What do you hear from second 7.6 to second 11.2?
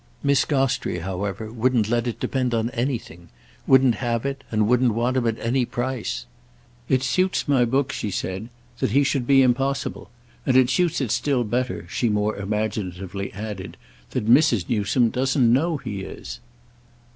book," she said, "that he should be impossible; and it suits it